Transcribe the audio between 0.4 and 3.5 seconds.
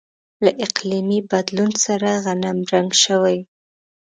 له اقلیمي بدلون سره غنمرنګ شوي.